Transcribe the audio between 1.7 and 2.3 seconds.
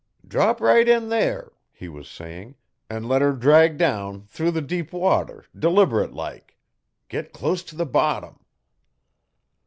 he was